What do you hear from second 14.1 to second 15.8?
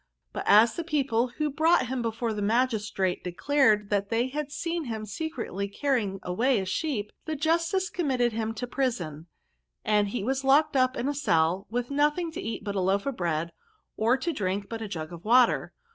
to drink but a jug of water.